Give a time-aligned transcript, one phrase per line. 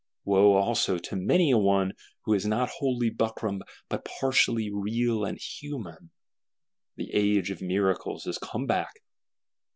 [0.25, 1.93] Wo also to many a one
[2.25, 6.09] who is not wholly buckram, but partially real and human!
[6.95, 8.93] The age of Miracles has come back!